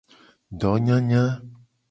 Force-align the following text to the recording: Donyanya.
Donyanya. 0.59 1.23